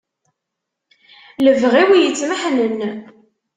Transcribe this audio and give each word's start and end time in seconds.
Lebɣi-w 1.45 1.91
yettmeḥnen. 1.97 2.77